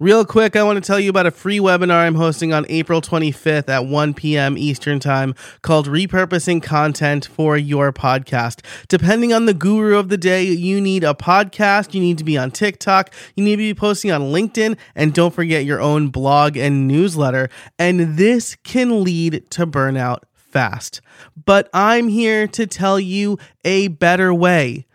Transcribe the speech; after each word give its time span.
Real 0.00 0.24
quick, 0.24 0.56
I 0.56 0.64
want 0.64 0.82
to 0.82 0.84
tell 0.84 0.98
you 0.98 1.08
about 1.08 1.26
a 1.26 1.30
free 1.30 1.60
webinar 1.60 1.98
I'm 1.98 2.16
hosting 2.16 2.52
on 2.52 2.66
April 2.68 3.00
25th 3.00 3.68
at 3.68 3.86
1 3.86 4.14
p.m. 4.14 4.58
Eastern 4.58 4.98
Time 4.98 5.36
called 5.62 5.86
Repurposing 5.86 6.60
Content 6.60 7.26
for 7.26 7.56
Your 7.56 7.92
Podcast. 7.92 8.64
Depending 8.88 9.32
on 9.32 9.46
the 9.46 9.54
guru 9.54 9.96
of 9.96 10.08
the 10.08 10.16
day, 10.16 10.42
you 10.42 10.80
need 10.80 11.04
a 11.04 11.14
podcast, 11.14 11.94
you 11.94 12.00
need 12.00 12.18
to 12.18 12.24
be 12.24 12.36
on 12.36 12.50
TikTok, 12.50 13.14
you 13.36 13.44
need 13.44 13.52
to 13.52 13.58
be 13.58 13.72
posting 13.72 14.10
on 14.10 14.22
LinkedIn, 14.22 14.76
and 14.96 15.14
don't 15.14 15.32
forget 15.32 15.64
your 15.64 15.80
own 15.80 16.08
blog 16.08 16.56
and 16.56 16.88
newsletter. 16.88 17.48
And 17.78 18.18
this 18.18 18.56
can 18.64 19.04
lead 19.04 19.48
to 19.50 19.64
burnout 19.64 20.22
fast. 20.32 21.02
But 21.44 21.70
I'm 21.72 22.08
here 22.08 22.48
to 22.48 22.66
tell 22.66 22.98
you 22.98 23.38
a 23.64 23.86
better 23.86 24.34
way 24.34 24.86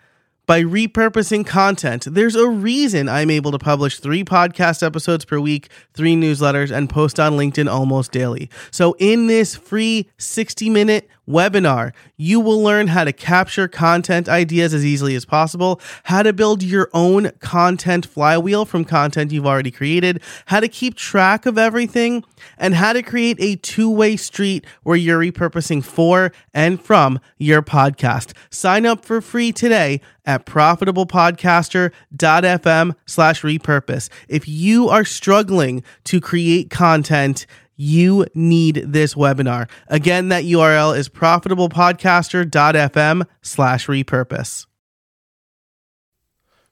by 0.49 0.63
repurposing 0.63 1.45
content. 1.45 2.07
There's 2.09 2.33
a 2.33 2.49
reason 2.49 3.07
I'm 3.07 3.29
able 3.29 3.51
to 3.51 3.59
publish 3.59 3.99
three 3.99 4.23
podcast 4.23 4.81
episodes 4.81 5.23
per 5.23 5.39
week, 5.39 5.69
three 5.93 6.15
newsletters, 6.15 6.75
and 6.75 6.89
post 6.89 7.19
on 7.19 7.33
LinkedIn 7.33 7.71
almost 7.71 8.11
daily. 8.11 8.49
So, 8.71 8.95
in 8.97 9.27
this 9.27 9.55
free 9.55 10.09
60 10.17 10.71
minute 10.71 11.07
webinar, 11.29 11.93
you 12.17 12.39
will 12.39 12.61
learn 12.61 12.87
how 12.87 13.03
to 13.03 13.13
capture 13.13 13.67
content 13.67 14.27
ideas 14.27 14.73
as 14.73 14.83
easily 14.83 15.15
as 15.15 15.25
possible, 15.25 15.79
how 16.03 16.23
to 16.23 16.33
build 16.33 16.63
your 16.63 16.89
own 16.93 17.31
content 17.39 18.05
flywheel 18.05 18.65
from 18.65 18.83
content 18.83 19.31
you've 19.31 19.45
already 19.45 19.71
created, 19.71 20.21
how 20.47 20.59
to 20.59 20.67
keep 20.67 20.95
track 20.95 21.45
of 21.45 21.57
everything, 21.57 22.23
and 22.57 22.73
how 22.73 22.93
to 22.93 23.03
create 23.03 23.37
a 23.39 23.55
two 23.57 23.89
way 23.89 24.17
street 24.17 24.65
where 24.83 24.97
you're 24.97 25.19
repurposing 25.19 25.83
for 25.83 26.31
and 26.53 26.81
from 26.81 27.19
your 27.37 27.61
podcast. 27.61 28.33
Sign 28.49 28.85
up 28.85 29.03
for 29.05 29.21
free 29.21 29.51
today 29.51 30.01
at 30.25 30.45
profitablepodcaster.fm 30.45 32.95
slash 33.05 33.41
repurpose. 33.41 34.09
If 34.27 34.47
you 34.47 34.89
are 34.89 35.05
struggling 35.05 35.83
to 36.05 36.21
create 36.21 36.69
content, 36.69 37.45
you 37.79 38.27
need 38.35 38.83
this 38.85 39.15
webinar. 39.15 39.67
Again, 39.87 40.27
that 40.29 40.43
URL 40.43 40.95
is 40.97 41.07
profitablepodcaster.fm 41.07 43.25
slash 43.41 43.87
repurpose. 43.87 44.65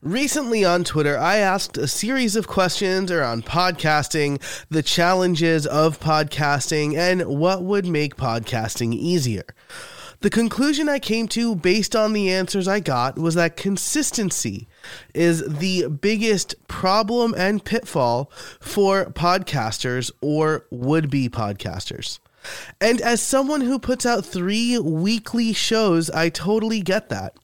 Recently 0.01 0.65
on 0.65 0.83
Twitter, 0.83 1.17
I 1.17 1.37
asked 1.37 1.77
a 1.77 1.87
series 1.87 2.35
of 2.35 2.47
questions 2.47 3.09
around 3.09 3.45
podcasting, 3.45 4.41
the 4.69 4.83
challenges 4.83 5.65
of 5.65 5.97
podcasting, 5.99 6.97
and 6.97 7.25
what 7.25 7.63
would 7.63 7.87
make 7.87 8.17
podcasting 8.17 8.93
easier. 8.93 9.45
The 10.21 10.29
conclusion 10.31 10.89
I 10.89 10.97
came 10.97 11.27
to 11.29 11.55
based 11.55 11.95
on 11.95 12.13
the 12.13 12.31
answers 12.31 12.67
I 12.67 12.79
got 12.79 13.19
was 13.19 13.35
that 13.35 13.55
consistency 13.55 14.67
is 15.13 15.45
the 15.47 15.87
biggest 15.87 16.55
problem 16.67 17.35
and 17.37 17.63
pitfall 17.63 18.31
for 18.59 19.05
podcasters 19.05 20.11
or 20.19 20.65
would 20.71 21.11
be 21.11 21.29
podcasters. 21.29 22.17
And 22.81 22.99
as 23.01 23.21
someone 23.21 23.61
who 23.61 23.77
puts 23.77 24.05
out 24.05 24.25
three 24.25 24.79
weekly 24.79 25.53
shows, 25.53 26.09
I 26.09 26.29
totally 26.29 26.81
get 26.81 27.09
that. 27.09 27.35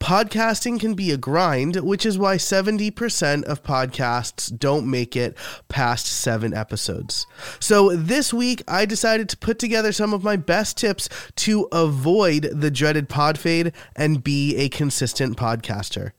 Podcasting 0.00 0.80
can 0.80 0.94
be 0.94 1.10
a 1.10 1.16
grind, 1.16 1.76
which 1.76 2.04
is 2.04 2.18
why 2.18 2.36
70% 2.36 3.44
of 3.44 3.62
podcasts 3.62 4.56
don't 4.56 4.90
make 4.90 5.16
it 5.16 5.36
past 5.68 6.06
seven 6.06 6.52
episodes. 6.54 7.26
So 7.60 7.96
this 7.96 8.32
week, 8.32 8.62
I 8.66 8.84
decided 8.84 9.28
to 9.30 9.36
put 9.36 9.58
together 9.58 9.92
some 9.92 10.12
of 10.12 10.24
my 10.24 10.36
best 10.36 10.76
tips 10.76 11.08
to 11.36 11.68
avoid 11.72 12.42
the 12.52 12.70
dreaded 12.70 13.08
pod 13.08 13.38
fade 13.38 13.72
and 13.96 14.24
be 14.24 14.56
a 14.56 14.68
consistent 14.68 15.36
podcaster. 15.36 16.12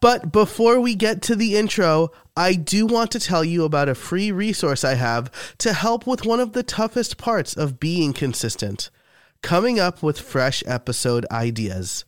But 0.00 0.32
before 0.32 0.80
we 0.80 0.94
get 0.94 1.22
to 1.22 1.36
the 1.36 1.56
intro, 1.56 2.10
I 2.36 2.54
do 2.54 2.86
want 2.86 3.10
to 3.12 3.20
tell 3.20 3.44
you 3.44 3.64
about 3.64 3.88
a 3.88 3.94
free 3.94 4.30
resource 4.30 4.84
I 4.84 4.94
have 4.94 5.30
to 5.58 5.72
help 5.72 6.06
with 6.06 6.24
one 6.24 6.40
of 6.40 6.52
the 6.52 6.62
toughest 6.62 7.16
parts 7.16 7.56
of 7.56 7.80
being 7.80 8.12
consistent 8.12 8.90
coming 9.42 9.78
up 9.78 10.02
with 10.02 10.18
fresh 10.18 10.62
episode 10.66 11.24
ideas. 11.30 12.04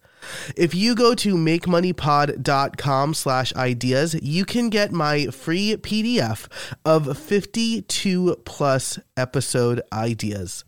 If 0.56 0.74
you 0.74 0.94
go 0.94 1.14
to 1.14 1.34
makemoneypod.com 1.34 3.14
slash 3.14 3.54
ideas, 3.54 4.14
you 4.22 4.44
can 4.44 4.68
get 4.68 4.92
my 4.92 5.26
free 5.26 5.76
PDF 5.76 6.48
of 6.84 7.16
52 7.18 8.36
plus 8.44 8.98
episode 9.16 9.82
ideas. 9.92 10.64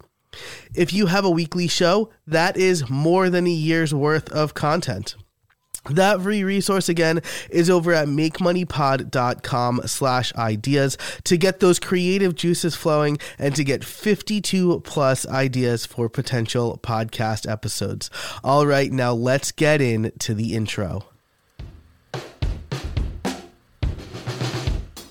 If 0.75 0.93
you 0.93 1.07
have 1.07 1.25
a 1.25 1.31
weekly 1.31 1.67
show, 1.67 2.11
that 2.27 2.57
is 2.57 2.89
more 2.89 3.31
than 3.31 3.47
a 3.47 3.51
year's 3.51 3.93
worth 3.93 4.31
of 4.31 4.55
content. 4.55 5.17
That 5.89 6.21
free 6.21 6.45
resource 6.45 6.91
again 6.91 7.23
is 7.49 7.71
over 7.71 7.95
at 7.95 8.07
makemoneypod.com 8.07 9.81
slash 9.87 10.35
ideas 10.35 10.99
to 11.25 11.39
get 11.39 11.61
those 11.61 11.79
creative 11.79 12.35
juices 12.35 12.75
flowing 12.75 13.19
and 13.39 13.57
to 13.57 13.65
get 13.65 13.83
52 13.83 14.81
plus 14.81 15.27
ideas 15.27 15.87
for 15.87 16.11
potential 16.11 16.79
podcast 16.83 17.51
episodes. 17.51 18.11
All 18.45 18.67
right, 18.67 18.93
now 18.93 19.15
let's 19.15 19.53
get 19.53 19.81
into 19.81 20.35
the 20.35 20.55
intro. 20.55 21.07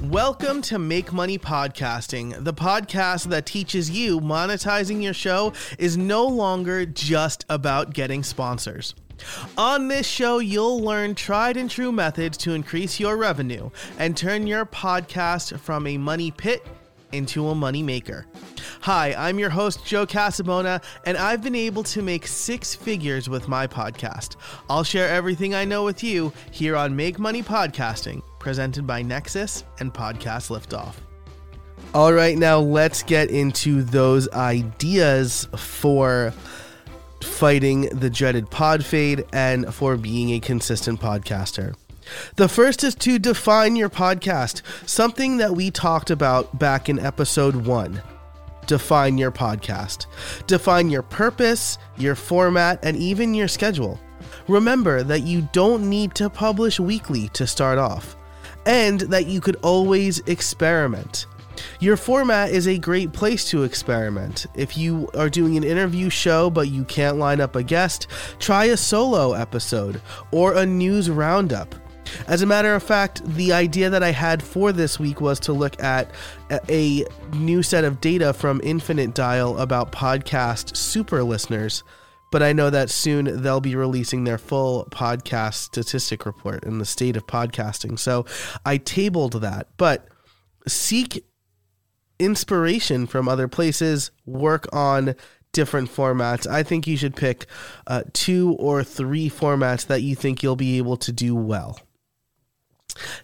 Welcome 0.02 0.62
to 0.64 0.80
Make 0.80 1.12
Money 1.12 1.38
Podcasting, 1.38 2.44
the 2.44 2.54
podcast 2.54 3.26
that 3.26 3.46
teaches 3.46 3.90
you 3.92 4.20
monetizing 4.20 5.04
your 5.04 5.14
show 5.14 5.54
is 5.78 5.98
no 5.98 6.26
longer 6.26 6.86
just 6.86 7.46
about 7.50 7.94
getting 7.94 8.24
sponsors. 8.24 8.96
On 9.58 9.88
this 9.88 10.08
show, 10.08 10.40
you'll 10.40 10.82
learn 10.82 11.16
tried 11.16 11.58
and 11.58 11.70
true 11.70 11.92
methods 11.92 12.38
to 12.40 12.54
increase 12.54 13.00
your 13.00 13.18
revenue 13.18 13.70
and 13.98 14.16
turn 14.16 14.48
your 14.48 14.66
podcast 14.66 15.60
from 15.60 15.88
a 15.88 15.98
money 15.98 16.32
pit 16.32 16.66
into 17.12 17.48
a 17.48 17.56
money 17.56 17.84
maker. 17.84 18.26
Hi, 18.82 19.14
I'm 19.18 19.40
your 19.40 19.50
host, 19.50 19.86
Joe 19.86 20.06
Casabona, 20.06 20.84
and 21.06 21.18
I've 21.18 21.42
been 21.42 21.56
able 21.56 21.84
to 21.84 22.02
make 22.02 22.28
six 22.28 22.76
figures 22.76 23.28
with 23.30 23.48
my 23.48 23.68
podcast. 23.68 24.36
I'll 24.70 24.84
share 24.84 25.10
everything 25.10 25.56
I 25.56 25.66
know 25.66 25.84
with 25.84 26.04
you 26.04 26.32
here 26.52 26.76
on 26.76 26.96
Make 26.96 27.20
Money 27.20 27.44
Podcasting, 27.44 28.22
presented 28.40 28.86
by 28.86 29.04
Nexcess 29.04 29.64
and 29.80 29.94
Podcast 29.94 30.50
Liftoff. 30.50 30.96
All 31.94 32.14
right, 32.14 32.38
now 32.38 32.60
let's 32.60 33.02
get 33.02 33.32
into 33.32 33.82
those 33.82 34.30
ideas 34.30 35.48
for 35.58 36.34
fighting 37.40 37.84
the 37.98 38.10
dreaded 38.10 38.50
pod 38.52 38.84
fade, 38.84 39.24
and 39.32 39.74
for 39.74 39.96
being 39.96 40.32
a 40.32 40.40
consistent 40.42 41.00
podcaster. 41.00 41.74
The 42.36 42.50
first 42.50 42.84
is 42.84 42.96
to 42.96 43.18
define 43.18 43.78
your 43.78 43.90
podcast, 43.90 44.62
something 44.86 45.38
that 45.38 45.56
we 45.56 45.72
talked 45.72 46.12
about 46.12 46.60
back 46.60 46.90
in 46.90 47.00
episode 47.00 47.56
one. 47.56 48.02
Define 48.68 49.18
your 49.18 49.32
podcast. 49.32 50.06
Define 50.48 50.90
your 50.90 51.02
purpose, 51.02 51.78
your 51.96 52.16
format, 52.16 52.84
and 52.84 52.98
even 52.98 53.34
your 53.34 53.48
schedule. 53.48 53.98
Remember 54.50 55.02
that 55.02 55.22
you 55.22 55.48
don't 55.54 55.90
need 55.90 56.16
to 56.16 56.30
publish 56.30 56.78
weekly 56.78 57.30
to 57.30 57.48
start 57.48 57.78
off, 57.78 58.18
and 58.66 59.00
that 59.00 59.28
you 59.28 59.40
could 59.40 59.56
always 59.64 60.20
experiment. 60.28 61.26
Your 61.80 61.98
format 61.98 62.52
is 62.52 62.68
a 62.68 62.78
great 62.78 63.14
place 63.14 63.50
to 63.50 63.64
experiment. 63.64 64.46
If 64.56 64.78
you 64.78 65.10
are 65.16 65.30
doing 65.30 65.58
an 65.58 65.64
interview 65.64 66.10
show 66.10 66.50
but 66.50 66.70
you 66.70 66.84
can't 66.86 67.18
line 67.18 67.42
up 67.42 67.56
a 67.56 67.64
guest, 67.64 68.08
try 68.40 68.66
a 68.66 68.78
solo 68.78 69.34
episode 69.34 70.02
or 70.32 70.56
a 70.56 70.66
news 70.66 71.10
roundup. 71.10 71.76
As 72.28 72.42
a 72.42 72.46
matter 72.46 72.74
of 72.74 72.84
fact, 72.84 73.24
the 73.24 73.54
idea 73.54 73.90
that 73.90 74.04
I 74.04 74.12
had 74.12 74.42
for 74.42 74.72
this 74.72 75.00
week 75.00 75.22
was 75.22 75.40
to 75.42 75.54
look 75.54 75.82
at 75.82 76.10
a 76.70 77.06
new 77.34 77.62
set 77.62 77.84
of 77.84 78.02
data 78.02 78.34
from 78.34 78.62
Infinite 78.64 79.14
Dial 79.14 79.58
about 79.60 79.92
podcast 79.92 80.76
super 80.76 81.24
listeners. 81.24 81.84
But 82.32 82.44
I 82.44 82.54
know 82.54 82.70
that 82.70 82.92
soon 82.92 83.42
they'll 83.42 83.62
be 83.62 83.76
releasing 83.76 84.24
their 84.24 84.38
full 84.38 84.88
podcast 84.92 85.56
statistic 85.56 86.26
report 86.26 86.64
in 86.64 86.78
the 86.78 86.86
state 86.86 87.18
of 87.18 87.26
podcasting. 87.26 87.98
So 87.98 88.26
I 88.66 88.78
tabled 88.78 89.42
that. 89.42 89.70
But 89.78 90.08
seek 90.68 91.26
inspiration 92.20 93.08
from 93.08 93.28
other 93.28 93.48
places, 93.48 94.12
work 94.26 94.68
on 94.74 95.16
different 95.52 95.90
formats. 95.90 96.46
I 96.46 96.64
think 96.64 96.86
you 96.86 96.98
should 96.98 97.16
pick 97.16 97.46
uh, 97.88 98.04
two 98.14 98.56
or 98.60 98.84
three 98.84 99.30
formats 99.30 99.88
that 99.88 100.02
you 100.02 100.16
think 100.16 100.44
you'll 100.44 100.56
be 100.56 100.78
able 100.78 100.98
to 100.98 101.12
do 101.12 101.36
well. 101.36 101.80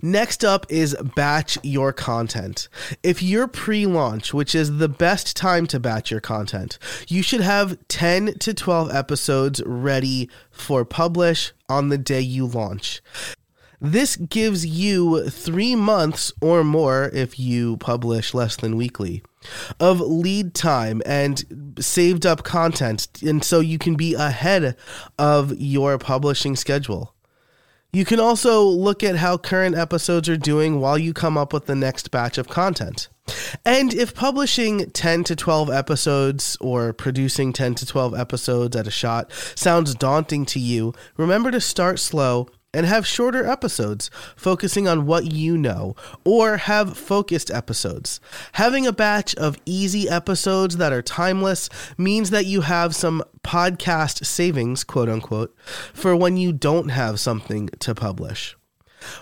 Next 0.01 0.45
up 0.45 0.65
is 0.69 0.95
batch 1.15 1.57
your 1.63 1.91
content. 1.91 2.69
If 3.03 3.21
you're 3.21 3.47
pre 3.47 3.85
launch, 3.85 4.33
which 4.33 4.55
is 4.55 4.77
the 4.77 4.89
best 4.89 5.35
time 5.35 5.67
to 5.67 5.79
batch 5.79 6.11
your 6.11 6.21
content, 6.21 6.79
you 7.07 7.21
should 7.21 7.41
have 7.41 7.77
10 7.87 8.35
to 8.39 8.53
12 8.53 8.93
episodes 8.93 9.61
ready 9.65 10.29
for 10.51 10.85
publish 10.85 11.53
on 11.67 11.89
the 11.89 11.97
day 11.97 12.21
you 12.21 12.45
launch. 12.45 13.01
This 13.81 14.15
gives 14.15 14.65
you 14.65 15.29
three 15.29 15.75
months 15.75 16.31
or 16.41 16.63
more 16.63 17.09
if 17.13 17.39
you 17.39 17.77
publish 17.77 18.33
less 18.33 18.55
than 18.55 18.75
weekly 18.75 19.23
of 19.79 19.99
lead 19.99 20.53
time 20.53 21.01
and 21.05 21.75
saved 21.79 22.25
up 22.25 22.43
content. 22.43 23.07
And 23.21 23.43
so 23.43 23.59
you 23.59 23.77
can 23.77 23.95
be 23.95 24.13
ahead 24.13 24.75
of 25.19 25.53
your 25.59 25.97
publishing 25.97 26.55
schedule. 26.55 27.13
You 27.95 28.03
can 28.03 28.19
also 28.19 28.61
look 28.61 29.03
at 29.03 29.15
how 29.15 29.37
current 29.37 29.77
episodes 29.77 30.27
are 30.27 30.35
doing 30.35 30.81
while 30.81 30.97
you 30.97 31.13
come 31.13 31.37
up 31.37 31.53
with 31.53 31.65
the 31.65 31.75
next 31.75 32.11
batch 32.11 32.37
of 32.37 32.49
content. 32.49 33.07
And 33.63 33.93
if 33.93 34.13
publishing 34.13 34.91
10 34.91 35.23
to 35.23 35.35
12 35.35 35.69
episodes 35.69 36.57
or 36.59 36.91
producing 36.91 37.53
10 37.53 37.75
to 37.75 37.85
12 37.85 38.13
episodes 38.13 38.75
at 38.75 38.85
a 38.85 38.91
shot 38.91 39.31
sounds 39.55 39.95
daunting 39.95 40.45
to 40.47 40.59
you, 40.59 40.93
remember 41.15 41.51
to 41.51 41.61
start 41.61 41.99
slow 41.99 42.49
and 42.75 42.85
have 42.85 43.07
shorter 43.07 43.47
episodes 43.47 44.11
focusing 44.35 44.87
on 44.87 45.05
what 45.05 45.31
you 45.31 45.57
know, 45.57 45.95
or 46.23 46.57
have 46.57 46.97
focused 46.97 47.49
episodes. 47.49 48.19
Having 48.53 48.85
a 48.85 48.91
batch 48.91 49.33
of 49.35 49.57
easy 49.65 50.09
episodes 50.09 50.77
that 50.77 50.91
are 50.91 51.01
timeless 51.01 51.69
means 51.97 52.29
that 52.29 52.45
you 52.45 52.61
have 52.61 52.95
some 52.95 53.23
podcast 53.43 54.25
savings, 54.25 54.83
quote 54.83 55.09
unquote, 55.09 55.55
for 55.93 56.15
when 56.15 56.37
you 56.37 56.51
don't 56.51 56.89
have 56.89 57.19
something 57.19 57.69
to 57.79 57.95
publish. 57.95 58.55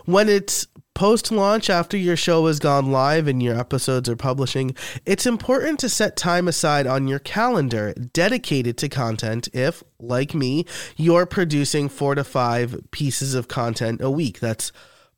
When 0.05 0.29
it's 0.29 0.67
post 0.93 1.31
launch 1.31 1.69
after 1.69 1.97
your 1.97 2.15
show 2.15 2.45
has 2.47 2.59
gone 2.59 2.91
live 2.91 3.27
and 3.27 3.41
your 3.41 3.59
episodes 3.59 4.07
are 4.07 4.15
publishing, 4.15 4.75
it's 5.05 5.25
important 5.25 5.79
to 5.79 5.89
set 5.89 6.15
time 6.15 6.47
aside 6.47 6.87
on 6.87 7.07
your 7.07 7.19
calendar 7.19 7.93
dedicated 7.93 8.77
to 8.77 8.89
content 8.89 9.49
if, 9.53 9.83
like 9.99 10.33
me, 10.33 10.65
you're 10.95 11.25
producing 11.25 11.89
four 11.89 12.15
to 12.15 12.23
five 12.23 12.79
pieces 12.91 13.33
of 13.33 13.47
content 13.47 14.01
a 14.01 14.11
week. 14.11 14.39
That's 14.39 14.71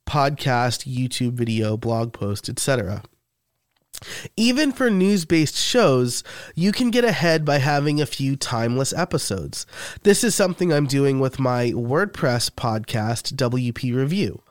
podcast, 0.06 0.92
YouTube 0.92 1.33
video, 1.33 1.77
blog 1.77 2.13
post, 2.13 2.48
etc. 2.48 3.04
Even 4.36 4.72
for 4.72 4.89
news 4.89 5.25
based 5.25 5.56
shows, 5.56 6.24
you 6.54 6.72
can 6.72 6.92
get 6.92 7.06
ahead 7.06 7.45
by 7.45 7.60
having 7.60 8.01
a 8.01 8.06
few 8.06 8.36
timeless 8.36 8.94
episodes. 8.94 9.66
This 10.04 10.24
is 10.24 10.36
something 10.36 10.72
I'm 10.72 10.86
doing 10.86 11.19
with 11.19 11.39
my 11.39 11.72
WordPress 11.72 12.51
podcast, 12.51 13.33
WP 13.36 13.95
Review. 13.95 14.42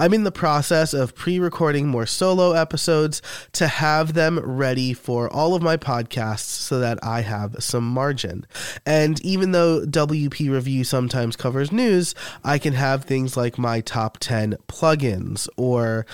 I'm 0.00 0.14
in 0.14 0.24
the 0.24 0.32
process 0.32 0.94
of 0.94 1.14
pre 1.14 1.38
recording 1.38 1.86
more 1.86 2.06
solo 2.06 2.52
episodes 2.52 3.20
to 3.52 3.68
have 3.68 4.14
them 4.14 4.38
ready 4.38 4.94
for 4.94 5.30
all 5.30 5.54
of 5.54 5.60
my 5.60 5.76
podcasts 5.76 6.46
so 6.46 6.80
that 6.80 6.98
I 7.02 7.20
have 7.20 7.56
some 7.62 7.86
margin. 7.86 8.46
And 8.86 9.22
even 9.22 9.52
though 9.52 9.84
WP 9.84 10.50
Review 10.50 10.84
sometimes 10.84 11.36
covers 11.36 11.70
news, 11.70 12.14
I 12.42 12.56
can 12.56 12.72
have 12.72 13.04
things 13.04 13.36
like 13.36 13.58
my 13.58 13.82
top 13.82 14.16
10 14.20 14.56
plugins 14.68 15.50
or 15.58 16.06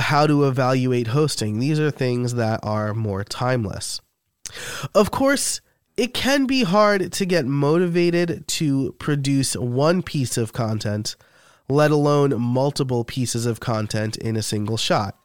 how 0.00 0.26
to 0.26 0.48
evaluate 0.48 1.06
hosting. 1.06 1.60
These 1.60 1.78
are 1.78 1.92
things 1.92 2.34
that 2.34 2.58
are 2.64 2.94
more 2.94 3.22
timeless. 3.22 4.00
Of 4.92 5.12
course, 5.12 5.60
it 5.96 6.14
can 6.14 6.46
be 6.46 6.64
hard 6.64 7.12
to 7.12 7.24
get 7.24 7.46
motivated 7.46 8.48
to 8.48 8.96
produce 8.98 9.54
one 9.54 10.02
piece 10.02 10.36
of 10.36 10.52
content 10.52 11.14
let 11.68 11.90
alone 11.90 12.40
multiple 12.40 13.04
pieces 13.04 13.46
of 13.46 13.60
content 13.60 14.16
in 14.16 14.36
a 14.36 14.42
single 14.42 14.76
shot. 14.76 15.18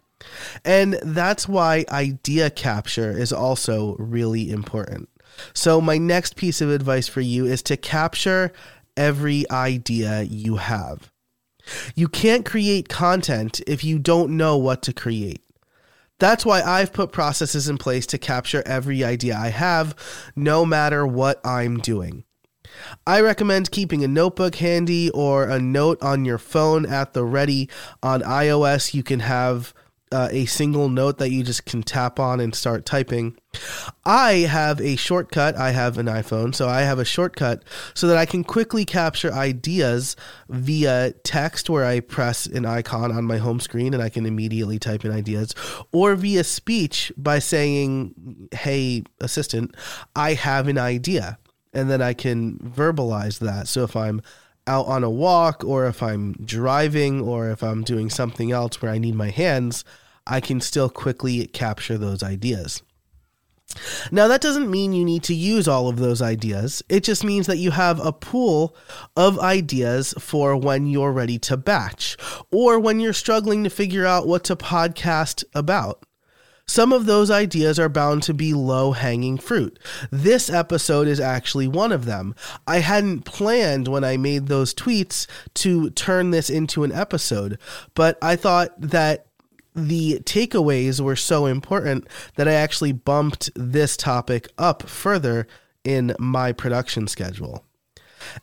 And 0.65 0.99
that's 1.01 1.47
why 1.47 1.85
idea 1.89 2.49
capture 2.49 3.11
is 3.11 3.31
also 3.31 3.95
really 3.97 4.49
important. 4.49 5.09
So, 5.53 5.79
my 5.79 5.97
next 5.97 6.35
piece 6.35 6.59
of 6.59 6.69
advice 6.69 7.07
for 7.07 7.21
you 7.21 7.45
is 7.45 7.61
to 7.63 7.77
capture 7.77 8.51
every 8.97 9.49
idea 9.49 10.23
you 10.23 10.57
have. 10.57 11.11
You 11.95 12.07
can't 12.07 12.45
create 12.45 12.89
content 12.89 13.61
if 13.67 13.83
you 13.83 13.99
don't 13.99 14.35
know 14.35 14.57
what 14.57 14.81
to 14.83 14.93
create. 14.93 15.43
That's 16.19 16.45
why 16.45 16.61
I've 16.61 16.91
put 16.91 17.13
processes 17.13 17.69
in 17.69 17.77
place 17.77 18.05
to 18.07 18.17
capture 18.17 18.61
every 18.65 19.03
idea 19.03 19.37
I 19.37 19.49
have, 19.49 19.95
no 20.35 20.65
matter 20.65 21.07
what 21.07 21.39
I'm 21.45 21.77
doing. 21.79 22.25
I 23.05 23.21
recommend 23.21 23.71
keeping 23.71 24.03
a 24.03 24.07
notebook 24.07 24.55
handy 24.55 25.09
or 25.11 25.45
a 25.45 25.59
note 25.59 26.01
on 26.01 26.25
your 26.25 26.37
phone 26.37 26.85
at 26.85 27.13
the 27.13 27.23
ready. 27.23 27.69
On 28.03 28.21
iOS, 28.21 28.93
you 28.93 29.03
can 29.03 29.21
have 29.21 29.73
uh, 30.11 30.27
a 30.31 30.45
single 30.45 30.89
note 30.89 31.17
that 31.19 31.29
you 31.29 31.43
just 31.43 31.65
can 31.65 31.83
tap 31.83 32.19
on 32.19 32.39
and 32.39 32.55
start 32.55 32.85
typing. 32.85 33.37
I 34.05 34.33
have 34.49 34.81
a 34.81 34.95
shortcut. 34.95 35.55
I 35.55 35.71
have 35.71 35.97
an 35.97 36.07
iPhone, 36.07 36.55
so 36.55 36.67
I 36.67 36.81
have 36.81 36.99
a 36.99 37.05
shortcut 37.05 37.63
so 37.93 38.07
that 38.07 38.17
I 38.17 38.25
can 38.25 38.43
quickly 38.43 38.85
capture 38.85 39.31
ideas 39.31 40.15
via 40.47 41.13
text 41.23 41.69
where 41.69 41.85
I 41.85 41.99
press 41.99 42.45
an 42.47 42.65
icon 42.65 43.11
on 43.11 43.25
my 43.25 43.37
home 43.37 43.59
screen 43.59 43.93
and 43.93 44.01
I 44.01 44.09
can 44.09 44.25
immediately 44.25 44.79
type 44.79 45.05
in 45.05 45.11
ideas, 45.11 45.53
or 45.91 46.15
via 46.15 46.43
speech 46.43 47.11
by 47.15 47.39
saying, 47.39 48.49
Hey, 48.51 49.03
assistant, 49.19 49.75
I 50.15 50.33
have 50.33 50.67
an 50.67 50.77
idea 50.77 51.37
and 51.73 51.89
then 51.89 52.01
I 52.01 52.13
can 52.13 52.57
verbalize 52.57 53.39
that. 53.39 53.67
So 53.67 53.83
if 53.83 53.95
I'm 53.95 54.21
out 54.67 54.85
on 54.87 55.03
a 55.03 55.09
walk 55.09 55.63
or 55.63 55.87
if 55.87 56.03
I'm 56.03 56.33
driving 56.33 57.21
or 57.21 57.49
if 57.49 57.63
I'm 57.63 57.83
doing 57.83 58.09
something 58.09 58.51
else 58.51 58.81
where 58.81 58.91
I 58.91 58.97
need 58.97 59.15
my 59.15 59.29
hands, 59.29 59.83
I 60.27 60.41
can 60.41 60.61
still 60.61 60.89
quickly 60.89 61.47
capture 61.47 61.97
those 61.97 62.21
ideas. 62.21 62.83
Now, 64.11 64.27
that 64.27 64.41
doesn't 64.41 64.71
mean 64.71 64.93
you 64.93 65.05
need 65.05 65.23
to 65.23 65.35
use 65.35 65.67
all 65.67 65.87
of 65.87 65.97
those 65.97 66.21
ideas. 66.21 66.81
It 66.89 67.03
just 67.03 67.23
means 67.23 67.45
that 67.47 67.57
you 67.57 67.71
have 67.71 68.03
a 68.03 68.11
pool 68.11 68.75
of 69.15 69.39
ideas 69.39 70.13
for 70.17 70.57
when 70.57 70.87
you're 70.87 71.11
ready 71.11 71.37
to 71.39 71.57
batch 71.57 72.17
or 72.51 72.79
when 72.79 72.99
you're 72.99 73.13
struggling 73.13 73.63
to 73.63 73.69
figure 73.69 74.05
out 74.05 74.27
what 74.27 74.43
to 74.45 74.55
podcast 74.55 75.43
about. 75.53 76.03
Some 76.69 76.93
of 76.93 77.07
those 77.07 77.31
ideas 77.31 77.79
are 77.79 77.89
bound 77.89 78.21
to 78.23 78.33
be 78.33 78.53
low 78.53 78.91
hanging 78.91 79.39
fruit. 79.39 79.79
This 80.11 80.51
episode 80.51 81.07
is 81.07 81.19
actually 81.19 81.67
one 81.67 81.91
of 81.91 82.05
them. 82.05 82.35
I 82.67 82.77
hadn't 82.77 83.25
planned 83.25 83.87
when 83.87 84.03
I 84.03 84.17
made 84.17 84.45
those 84.45 84.75
tweets 84.75 85.25
to 85.55 85.89
turn 85.89 86.29
this 86.29 86.47
into 86.47 86.83
an 86.83 86.91
episode, 86.91 87.57
but 87.95 88.19
I 88.21 88.35
thought 88.35 88.79
that 88.79 89.25
the 89.73 90.19
takeaways 90.25 91.01
were 91.01 91.15
so 91.15 91.47
important 91.47 92.07
that 92.35 92.47
I 92.47 92.53
actually 92.53 92.91
bumped 92.91 93.49
this 93.55 93.97
topic 93.97 94.47
up 94.59 94.87
further 94.87 95.47
in 95.83 96.15
my 96.19 96.51
production 96.51 97.07
schedule. 97.07 97.65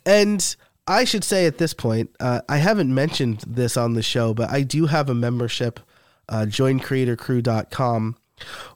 And 0.04 0.56
I 0.88 1.04
should 1.04 1.22
say 1.22 1.46
at 1.46 1.58
this 1.58 1.74
point, 1.74 2.10
uh, 2.18 2.40
I 2.48 2.56
haven't 2.56 2.92
mentioned 2.92 3.44
this 3.46 3.76
on 3.76 3.94
the 3.94 4.02
show, 4.02 4.34
but 4.34 4.50
I 4.50 4.62
do 4.62 4.86
have 4.86 5.08
a 5.08 5.14
membership 5.14 5.78
uh, 6.28 6.46
joincreatorcrew.com 6.48 8.16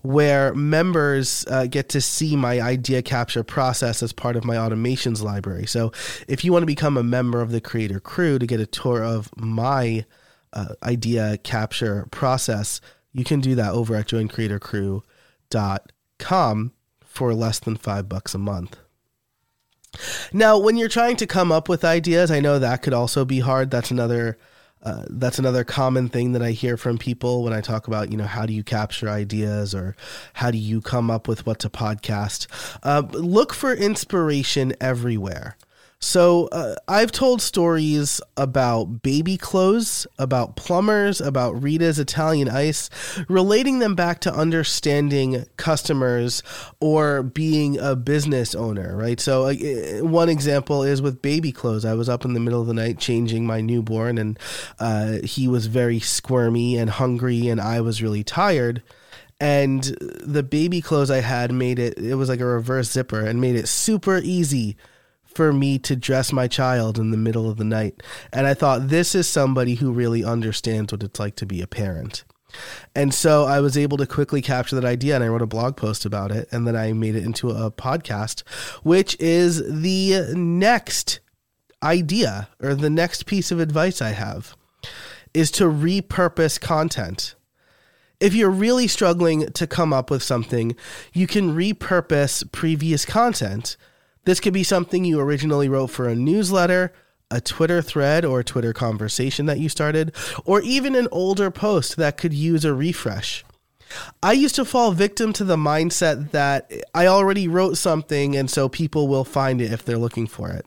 where 0.03 0.55
members 0.55 1.47
uh, 1.49 1.67
get 1.67 1.89
to 1.91 2.01
see 2.01 2.35
my 2.35 2.59
idea 2.61 3.03
capture 3.03 3.45
process 3.45 4.03
as 4.03 4.13
part 4.13 4.37
of 4.37 4.45
my 4.45 4.57
automations 4.57 5.23
library. 5.23 5.67
So, 5.67 5.93
if 6.27 6.43
you 6.45 6.53
want 6.53 6.63
to 6.63 6.67
become 6.67 6.97
a 6.97 7.03
member 7.03 7.43
of 7.43 7.51
the 7.51 7.61
Creator 7.61 8.01
Crew 8.01 8.39
to 8.39 8.47
get 8.47 8.61
a 8.61 8.67
tour 8.67 9.05
of 9.05 9.29
my 9.37 10.07
uh, 10.53 10.75
idea 10.83 11.39
capture 11.39 12.07
process, 12.11 12.81
you 13.13 13.25
can 13.25 13.41
do 13.41 13.55
that 13.57 13.73
over 13.73 13.97
at 13.97 14.09
joincreatorcrew.com 14.09 16.73
for 17.05 17.35
less 17.35 17.59
than 17.59 17.77
five 17.77 18.09
bucks 18.09 18.35
a 18.35 18.39
month. 18.39 18.79
Now, 20.33 20.57
when 20.57 20.77
you're 20.77 20.89
trying 20.89 21.17
to 21.17 21.27
come 21.27 21.51
up 21.51 21.69
with 21.69 21.85
ideas, 21.85 22.31
I 22.31 22.39
know 22.41 22.59
that 22.59 22.83
could 22.83 22.95
also 22.95 23.25
be 23.25 23.41
hard. 23.41 23.73
That's 23.73 23.91
another 23.91 24.39
uh, 24.83 25.05
that's 25.11 25.39
another 25.39 25.65
common 25.65 26.09
thing 26.09 26.33
that 26.33 26.43
I 26.43 26.53
hear 26.53 26.77
from 26.77 26.97
people 26.97 27.43
when 27.43 27.53
I 27.53 27.61
talk 27.61 27.87
about, 27.87 28.11
you 28.11 28.17
know, 28.17 28.25
how 28.25 28.47
do 28.47 28.53
you 28.53 28.65
capture 28.65 29.09
ideas 29.09 29.75
or 29.75 29.95
how 30.35 30.51
do 30.51 30.59
you 30.59 30.81
come 30.81 31.11
up 31.11 31.29
with 31.29 31.45
what 31.47 31.59
to 31.61 31.71
podcast. 31.71 32.47
Uh, 32.83 33.03
look 33.13 33.53
for 33.53 33.75
inspiration 33.75 34.75
everywhere. 34.81 35.57
So 36.03 36.47
uh, 36.47 36.77
I've 36.89 37.13
told 37.13 37.43
stories 37.43 38.23
about 38.39 39.03
baby 39.03 39.37
clothes, 39.37 40.07
about 40.19 40.57
plumbers, 40.57 41.21
about 41.21 41.63
Rita's 41.63 41.99
Italian 41.99 42.49
ice, 42.49 42.89
relating 43.29 43.81
them 43.81 43.95
back 43.95 44.21
to 44.21 44.35
understanding 44.35 45.45
customers 45.59 46.43
or 46.81 47.23
being 47.23 47.79
a 47.79 47.97
business 47.97 48.55
owner, 48.55 48.97
right? 48.97 49.21
So 49.21 49.49
uh, 49.49 50.03
one 50.03 50.31
example 50.31 50.83
is 50.85 51.03
with 51.03 51.21
baby 51.21 51.53
clothes. 51.53 51.85
I 51.85 51.93
was 51.93 52.09
up 52.09 52.25
in 52.25 52.33
the 52.33 52.41
middle 52.41 52.63
of 52.63 52.67
the 52.67 52.75
night 52.75 52.99
changing 52.99 53.47
my 53.47 53.61
newborn, 53.61 54.17
and 54.17 54.39
uh, 54.79 55.19
he 55.23 55.49
was 55.49 55.67
very 55.67 56.01
squirmy 56.01 56.79
and 56.79 56.89
hungry, 56.89 57.49
and 57.49 57.61
I 57.61 57.83
was 57.83 58.03
really 58.03 58.25
tired 58.25 58.83
and 59.43 59.97
the 60.23 60.43
baby 60.43 60.83
clothes 60.83 61.11
I 61.11 61.23
had 61.23 61.51
made 61.51 61.79
it 61.79 61.97
it 61.97 62.15
was 62.17 62.29
like 62.29 62.41
a 62.41 62.45
reverse 62.45 62.91
zipper 62.91 63.21
and 63.25 63.41
made 63.41 63.57
it 63.57 63.69
super 63.69 64.19
easy 64.19 64.77
for 65.35 65.53
me 65.53 65.79
to 65.79 65.97
dress 65.97 66.33
my 66.33 66.49
child 66.49 66.99
in 66.99 67.11
the 67.11 67.17
middle 67.17 67.49
of 67.49 67.57
the 67.57 67.65
night. 67.65 68.03
And 68.33 68.47
I 68.47 68.55
thought, 68.55 68.89
this 68.89 69.15
is 69.15 69.29
somebody 69.29 69.77
who 69.77 69.93
really 69.93 70.25
understands 70.25 70.93
what 70.93 71.03
it's 71.03 71.21
like 71.21 71.37
to 71.37 71.47
be 71.47 71.63
a 71.63 71.67
parent. 71.67 72.25
And 72.95 73.15
so 73.15 73.45
I 73.45 73.61
was 73.61 73.79
able 73.79 73.97
to 73.99 74.07
quickly 74.07 74.43
capture 74.43 74.75
that 74.77 74.85
idea 74.85 75.15
and 75.15 75.23
I 75.23 75.29
wrote 75.29 75.43
a 75.43 75.47
blog 75.47 75.77
post 75.77 76.05
about 76.05 76.33
it. 76.33 76.49
And 76.51 76.67
then 76.67 76.77
I 76.77 76.93
made 76.93 77.15
it 77.15 77.25
into 77.25 77.51
a 77.51 77.71
podcast, 77.71 78.47
which 78.83 79.17
is 79.21 79.59
the 79.59 80.35
next 80.35 81.21
idea 81.83 82.49
or 82.61 82.75
the 82.75 82.91
next 82.91 83.27
piece 83.27 83.51
of 83.51 83.61
advice 83.61 84.03
I 84.03 84.11
have 84.11 84.57
is 85.33 85.51
to 85.53 85.65
repurpose 85.65 86.61
content. 86.61 87.35
If 88.19 88.35
you're 88.35 88.51
really 88.51 88.87
struggling 88.87 89.51
to 89.53 89.67
come 89.67 89.93
up 89.93 90.11
with 90.11 90.23
something, 90.23 90.77
you 91.13 91.27
can 91.27 91.55
repurpose 91.55 92.51
previous 92.53 93.07
content 93.07 93.77
this 94.25 94.41
could 94.41 94.53
be 94.53 94.63
something 94.63 95.05
you 95.05 95.21
originally 95.21 95.69
wrote 95.69 95.89
for 95.89 96.09
a 96.09 96.15
newsletter, 96.15 96.93
a 97.31 97.41
Twitter 97.41 97.81
thread 97.81 98.25
or 98.25 98.41
a 98.41 98.45
Twitter 98.45 98.73
conversation 98.73 99.47
that 99.47 99.61
you 99.61 99.69
started, 99.69 100.15
or 100.45 100.61
even 100.63 100.95
an 100.95 101.09
older 101.11 101.51
post 101.51 101.97
that 101.97 102.17
could 102.17 102.35
use 102.35 102.65
a 102.65 102.75
refresh. 102.75 103.45
I 104.23 104.33
used 104.33 104.55
to 104.55 104.65
fall 104.65 104.93
victim 104.93 105.33
to 105.35 105.45
the 105.45 105.57
mindset 105.57 106.31
that 106.31 106.71
I 106.95 107.07
already 107.07 107.49
wrote 107.49 107.77
something 107.77 108.37
and 108.37 108.51
so 108.51 108.69
people 108.69 109.09
will 109.09 109.25
find 109.25 109.61
it 109.61 109.73
if 109.73 109.85
they're 109.85 109.99
looking 109.99 110.27
for 110.27 110.51
it. 110.51 110.67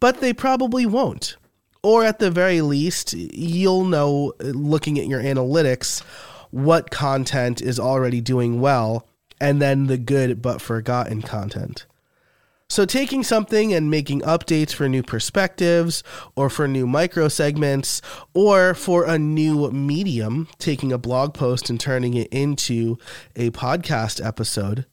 But 0.00 0.20
they 0.20 0.32
probably 0.32 0.86
won't. 0.86 1.36
Or 1.82 2.04
at 2.04 2.20
the 2.20 2.30
very 2.30 2.60
least, 2.60 3.12
you'll 3.12 3.84
know 3.84 4.34
looking 4.38 4.98
at 5.00 5.08
your 5.08 5.20
analytics 5.20 6.02
what 6.50 6.90
content 6.90 7.60
is 7.60 7.80
already 7.80 8.20
doing 8.20 8.60
well 8.60 9.08
and 9.40 9.60
then 9.60 9.86
the 9.86 9.98
good 9.98 10.40
but 10.40 10.60
forgotten 10.60 11.22
content. 11.22 11.86
So, 12.72 12.86
taking 12.86 13.22
something 13.22 13.74
and 13.74 13.90
making 13.90 14.22
updates 14.22 14.72
for 14.72 14.88
new 14.88 15.02
perspectives, 15.02 16.02
or 16.34 16.48
for 16.48 16.66
new 16.66 16.86
micro 16.86 17.28
segments, 17.28 18.00
or 18.32 18.72
for 18.72 19.04
a 19.04 19.18
new 19.18 19.70
medium, 19.70 20.48
taking 20.56 20.90
a 20.90 20.96
blog 20.96 21.34
post 21.34 21.68
and 21.68 21.78
turning 21.78 22.14
it 22.14 22.28
into 22.28 22.96
a 23.36 23.50
podcast 23.50 24.24
episode, 24.24 24.86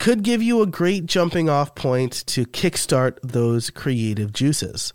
could 0.00 0.24
give 0.24 0.42
you 0.42 0.62
a 0.62 0.66
great 0.66 1.06
jumping 1.06 1.48
off 1.48 1.76
point 1.76 2.26
to 2.26 2.44
kickstart 2.44 3.18
those 3.22 3.70
creative 3.70 4.32
juices. 4.32 4.92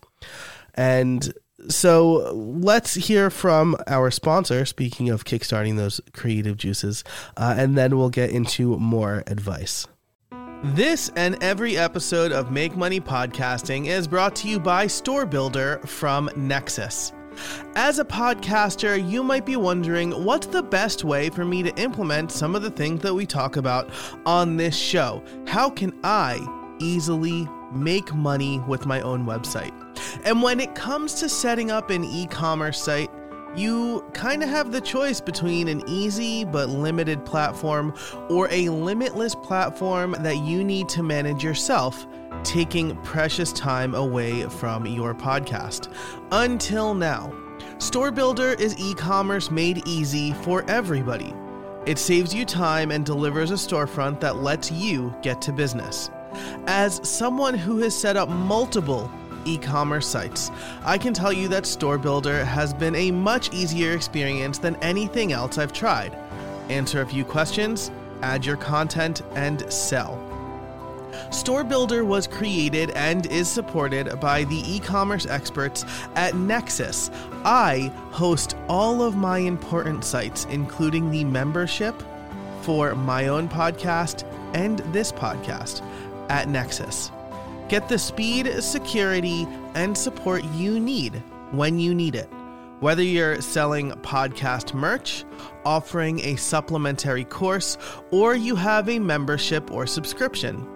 And 0.76 1.34
so 1.70 2.34
let's 2.34 2.96
hear 2.96 3.30
from 3.30 3.78
our 3.88 4.12
sponsor, 4.12 4.66
speaking 4.66 5.08
of 5.08 5.24
kickstarting 5.24 5.78
those 5.78 6.02
creative 6.12 6.58
juices, 6.58 7.06
uh, 7.38 7.56
and 7.58 7.78
then 7.78 7.98
we'll 7.98 8.10
get 8.10 8.32
into 8.32 8.78
more 8.78 9.24
advice. 9.28 9.88
This 10.62 11.10
and 11.16 11.42
every 11.42 11.78
episode 11.78 12.34
of 12.34 12.52
Make 12.52 12.76
Money 12.76 13.00
Podcasting 13.00 13.86
is 13.86 14.10
brought 14.10 14.36
to 14.38 14.50
you 14.50 14.60
by 14.60 14.88
Store 14.88 15.26
Builder 15.26 15.80
from 15.86 16.28
Nexcess. 16.36 17.14
As 17.78 17.98
a 17.98 18.04
podcaster, 18.04 19.10
you 19.10 19.24
might 19.24 19.46
be 19.46 19.56
wondering 19.56 20.12
what's 20.26 20.48
the 20.48 20.62
best 20.62 21.06
way 21.06 21.30
for 21.30 21.46
me 21.46 21.64
to 21.64 21.74
implement 21.82 22.34
some 22.34 22.56
of 22.56 22.62
the 22.62 22.72
things 22.72 23.02
that 23.04 23.14
we 23.14 23.26
talk 23.26 23.56
about 23.56 23.90
on 24.26 24.58
this 24.58 24.76
show? 24.76 25.24
How 25.48 25.70
can 25.70 25.98
I 26.04 26.46
easily 26.82 27.48
make 27.72 28.14
money 28.14 28.60
with 28.68 28.86
my 28.86 29.00
own 29.00 29.26
website? 29.26 29.72
And 30.26 30.44
when 30.44 30.60
it 30.60 30.76
comes 30.76 31.14
to 31.22 31.30
setting 31.30 31.72
up 31.72 31.90
an 31.90 32.04
e 32.04 32.28
commerce 32.28 32.84
site, 32.84 33.10
you 33.56 34.06
kind 34.14 34.44
of 34.44 34.50
have 34.50 34.72
the 34.72 34.82
choice 34.82 35.20
between 35.20 35.68
an 35.68 35.84
easy 35.88 36.44
but 36.44 36.70
limited 36.70 37.26
platform 37.26 37.94
or 38.30 38.48
a 38.52 38.70
limitless 38.70 39.36
platform 39.36 40.16
that 40.20 40.38
you 40.38 40.64
need 40.64 40.88
to 40.90 41.04
manage 41.04 41.44
yourself, 41.44 42.06
taking 42.44 42.96
precious 42.98 43.52
time 43.54 43.96
away 43.96 44.44
from 44.44 44.86
your 44.86 45.14
podcast. 45.14 45.94
Until 46.32 46.94
now, 46.94 47.34
Store 47.80 48.12
Builder 48.12 48.54
is 48.54 48.78
e 48.78 48.94
commerce 48.94 49.50
made 49.50 49.88
easy 49.88 50.34
for 50.34 50.64
everybody. 50.70 51.34
It 51.86 51.98
saves 51.98 52.34
you 52.34 52.46
time 52.46 52.92
and 52.92 53.06
delivers 53.06 53.52
a 53.52 53.56
storefront 53.56 54.20
that 54.20 54.38
lets 54.38 54.72
you 54.72 55.16
get 55.22 55.42
to 55.44 55.52
business. 55.52 56.10
As 56.68 57.00
someone 57.08 57.56
who 57.56 57.80
has 57.80 57.96
set 57.96 58.16
up 58.16 58.30
multiple 58.30 59.10
e 59.46 59.58
commerce 59.58 60.08
sites. 60.08 60.52
I 60.84 60.98
can 60.98 61.14
tell 61.14 61.34
you 61.34 61.48
that 61.50 61.66
Store 61.66 61.98
Builder 61.98 62.44
has 62.46 62.74
been 62.74 62.96
a 62.96 63.12
much 63.12 63.54
easier 63.54 63.94
experience 63.94 64.58
than 64.58 64.76
anything 64.78 65.32
else 65.34 65.58
I've 65.58 65.74
tried. 65.74 66.16
Answer 66.70 67.02
a 67.02 67.06
few 67.06 67.26
questions, 67.26 67.92
add 68.22 68.46
your 68.46 68.58
content, 68.58 69.22
and 69.36 69.72
sell. 69.72 70.26
Store 71.32 71.64
Builder 71.64 72.06
was 72.06 72.28
created 72.28 72.92
and 72.92 73.26
is 73.28 73.48
supported 73.48 74.20
by 74.20 74.44
the 74.46 74.64
e 74.66 74.80
commerce 74.80 75.26
experts 75.26 75.84
at 76.16 76.34
Nexcess. 76.34 77.12
I 77.44 77.92
host 78.12 78.56
all 78.68 79.02
of 79.02 79.16
my 79.16 79.40
important 79.40 80.04
sites, 80.04 80.46
including 80.50 81.12
the 81.12 81.24
membership 81.24 81.96
for 82.62 82.96
my 82.96 83.28
own 83.28 83.48
podcast 83.50 84.24
and 84.54 84.80
this 84.94 85.12
podcast 85.12 85.82
at 86.30 86.48
Nexcess. 86.48 87.12
Get 87.70 87.88
the 87.88 88.00
speed, 88.00 88.52
security, 88.64 89.48
and 89.76 89.96
support 89.96 90.44
you 90.56 90.80
need 90.80 91.14
when 91.52 91.78
you 91.80 91.94
need 91.94 92.16
it. 92.16 92.28
Whether 92.80 93.04
you're 93.04 93.42
selling 93.42 93.92
podcast 93.92 94.74
merch, 94.74 95.24
offering 95.66 96.20
a 96.22 96.36
supplementary 96.36 97.26
course, 97.26 97.78
or 98.10 98.34
you 98.34 98.56
have 98.56 98.90
a 98.90 98.98
membership 98.98 99.70
or 99.70 99.86
subscription. 99.86 100.68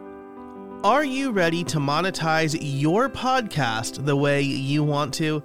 Are 0.83 1.03
you 1.03 1.31
ready 1.31 1.63
to 1.63 1.79
monetize 1.79 2.57
your 2.61 3.09
podcast 3.09 4.05
the 4.05 4.15
way 4.15 4.41
you 4.41 4.83
want 4.83 5.15
to? 5.15 5.41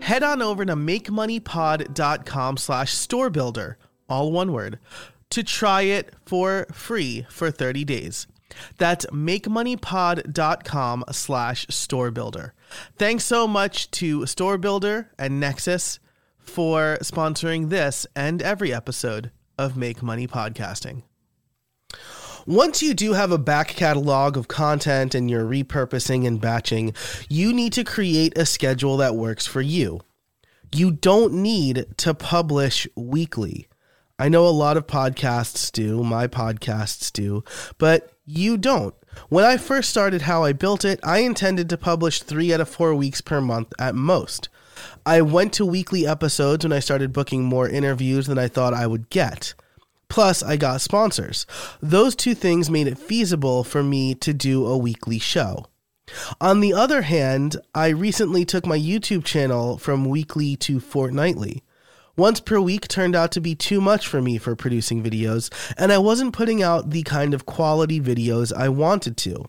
Head 0.00 0.22
on 0.22 0.40
over 0.40 0.64
to 0.64 0.76
makemoneypod.com 0.76 2.56
slash 2.56 2.94
storebuilder, 2.94 3.74
all 4.08 4.32
one 4.32 4.52
word, 4.52 4.78
to 5.30 5.42
try 5.42 5.82
it 5.82 6.14
for 6.24 6.66
free 6.72 7.26
for 7.28 7.50
30 7.50 7.84
days. 7.84 8.26
That's 8.78 9.06
makemoneypod.com 9.06 11.04
slash 11.10 11.66
storebuilder. 11.66 12.52
Thanks 12.96 13.24
so 13.24 13.46
much 13.46 13.90
to 13.92 14.20
Storebuilder 14.20 15.08
and 15.18 15.42
Nexcess 15.42 15.98
for 16.38 16.98
sponsoring 17.02 17.68
this 17.68 18.06
and 18.14 18.40
every 18.42 18.72
episode 18.72 19.30
of 19.58 19.76
Make 19.76 20.02
Money 20.02 20.26
Podcasting. 20.26 21.02
Once 22.46 22.80
you 22.80 22.94
do 22.94 23.14
have 23.14 23.32
a 23.32 23.38
back 23.38 23.68
catalog 23.68 24.36
of 24.36 24.46
content 24.46 25.16
and 25.16 25.28
you're 25.28 25.44
repurposing 25.44 26.24
and 26.26 26.40
batching, 26.40 26.94
you 27.28 27.52
need 27.52 27.72
to 27.72 27.82
create 27.82 28.38
a 28.38 28.46
schedule 28.46 28.96
that 28.98 29.16
works 29.16 29.46
for 29.46 29.60
you. 29.60 30.00
You 30.72 30.92
don't 30.92 31.32
need 31.34 31.86
to 31.98 32.14
publish 32.14 32.86
weekly. 32.94 33.66
I 34.18 34.30
know 34.30 34.46
a 34.46 34.48
lot 34.48 34.78
of 34.78 34.86
podcasts 34.86 35.70
do, 35.70 36.02
my 36.02 36.26
podcasts 36.26 37.12
do, 37.12 37.44
but 37.76 38.12
you 38.24 38.56
don't. 38.56 38.94
When 39.28 39.44
I 39.44 39.58
first 39.58 39.90
started 39.90 40.22
How 40.22 40.42
I 40.42 40.52
Built 40.52 40.86
It, 40.86 41.00
I 41.02 41.18
intended 41.18 41.68
to 41.68 41.76
publish 41.76 42.22
three 42.22 42.52
out 42.52 42.60
of 42.60 42.68
four 42.68 42.94
weeks 42.94 43.20
per 43.20 43.42
month 43.42 43.72
at 43.78 43.94
most. 43.94 44.48
I 45.04 45.20
went 45.20 45.52
to 45.54 45.66
weekly 45.66 46.06
episodes 46.06 46.64
when 46.64 46.72
I 46.72 46.80
started 46.80 47.12
booking 47.12 47.44
more 47.44 47.68
interviews 47.68 48.26
than 48.26 48.38
I 48.38 48.48
thought 48.48 48.72
I 48.72 48.86
would 48.86 49.10
get. 49.10 49.54
Plus, 50.08 50.42
I 50.42 50.56
got 50.56 50.80
sponsors. 50.80 51.46
Those 51.82 52.14
two 52.14 52.34
things 52.34 52.70
made 52.70 52.86
it 52.86 52.98
feasible 52.98 53.64
for 53.64 53.82
me 53.82 54.14
to 54.16 54.32
do 54.32 54.66
a 54.66 54.78
weekly 54.78 55.18
show. 55.18 55.66
On 56.40 56.60
the 56.60 56.72
other 56.72 57.02
hand, 57.02 57.56
I 57.74 57.88
recently 57.88 58.44
took 58.44 58.64
my 58.64 58.78
YouTube 58.78 59.24
channel 59.24 59.76
from 59.76 60.04
weekly 60.04 60.56
to 60.56 60.80
fortnightly. 60.80 61.62
Once 62.16 62.40
per 62.40 62.58
week 62.58 62.88
turned 62.88 63.14
out 63.14 63.30
to 63.32 63.40
be 63.40 63.54
too 63.54 63.80
much 63.80 64.06
for 64.06 64.22
me 64.22 64.38
for 64.38 64.56
producing 64.56 65.02
videos, 65.02 65.52
and 65.76 65.92
I 65.92 65.98
wasn't 65.98 66.32
putting 66.32 66.62
out 66.62 66.90
the 66.90 67.02
kind 67.02 67.34
of 67.34 67.44
quality 67.44 68.00
videos 68.00 68.52
I 68.56 68.70
wanted 68.70 69.18
to. 69.18 69.44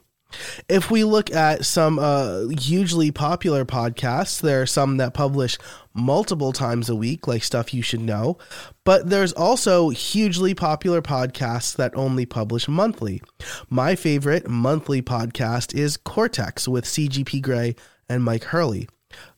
If 0.67 0.91
we 0.91 1.05
look 1.05 1.31
at 1.31 1.63
some 1.63 1.97
uh, 1.97 2.50
hugely 2.50 3.12
popular 3.12 3.63
podcasts, 3.63 4.41
there 4.41 4.62
are 4.62 4.65
some 4.65 4.97
that 4.97 5.13
publish 5.13 5.57
multiple 5.93 6.51
times 6.51 6.89
a 6.89 6.95
week, 6.95 7.25
like 7.25 7.43
Stuff 7.43 7.74
You 7.74 7.81
Should 7.81 8.01
Know, 8.01 8.38
but 8.83 9.09
there's 9.09 9.31
also 9.31 9.88
hugely 9.89 10.53
popular 10.53 11.01
podcasts 11.01 11.74
that 11.77 11.95
only 11.95 12.25
publish 12.25 12.67
monthly. 12.67 13.21
My 13.69 13.95
favorite 13.95 14.50
monthly 14.50 15.01
podcast 15.01 15.74
is 15.74 15.95
Cortex 15.95 16.67
with 16.67 16.83
CGP 16.83 17.41
Grey 17.41 17.75
and 18.09 18.24
Mike 18.24 18.43
Hurley 18.43 18.89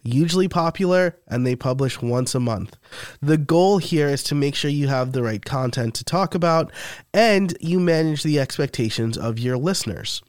hugely 0.04 0.48
popular, 0.48 1.18
and 1.28 1.46
they 1.46 1.56
publish 1.56 2.02
once 2.02 2.34
a 2.36 2.40
month. 2.40 2.78
The 3.22 3.38
goal 3.38 3.78
here 3.78 4.08
is 4.08 4.24
to 4.24 4.36
make 4.36 4.56
sure 4.56 4.72
you 4.72 4.88
have 4.88 5.12
the 5.12 5.24
right 5.24 5.44
content 5.44 5.96
to 5.96 6.04
talk 6.04 6.36
about 6.36 6.72
and 7.14 7.56
you 7.60 7.80
manage 7.80 8.24
the 8.24 8.40
expectations 8.40 9.18
of 9.18 9.40
your 9.40 9.58
listeners. 9.58 10.22